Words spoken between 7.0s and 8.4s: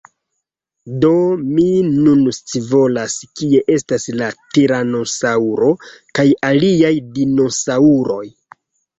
dinosaŭroj